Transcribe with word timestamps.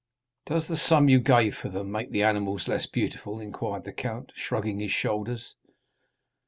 "Does 0.47 0.67
the 0.67 0.77
sum 0.77 1.09
you 1.09 1.19
gave 1.19 1.55
for 1.55 1.69
them 1.69 1.91
make 1.91 2.09
the 2.09 2.23
animals 2.23 2.67
less 2.67 2.87
beautiful," 2.87 3.39
inquired 3.39 3.83
the 3.83 3.93
count, 3.93 4.31
shrugging 4.35 4.79
his 4.79 4.89
shoulders. 4.89 5.53